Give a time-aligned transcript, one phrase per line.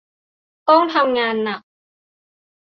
[0.69, 1.61] ต้องทำงานหนัก